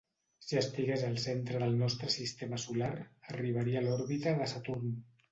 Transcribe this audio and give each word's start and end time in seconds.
Si 0.43 0.55
estigués 0.59 1.01
al 1.09 1.17
centre 1.23 1.59
del 1.63 1.75
nostre 1.81 2.09
sistema 2.13 2.59
solar, 2.63 2.93
arribaria 3.33 3.83
a 3.83 3.85
l'òrbita 3.89 4.33
de 4.41 4.49
Saturn. 4.55 4.97